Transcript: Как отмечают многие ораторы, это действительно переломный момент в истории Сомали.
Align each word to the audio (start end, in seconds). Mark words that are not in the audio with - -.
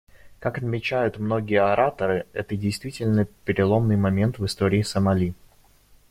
Как 0.39 0.57
отмечают 0.57 1.19
многие 1.19 1.61
ораторы, 1.61 2.25
это 2.33 2.55
действительно 2.57 3.25
переломный 3.45 3.97
момент 3.97 4.39
в 4.39 4.45
истории 4.47 4.81
Сомали. 4.81 5.35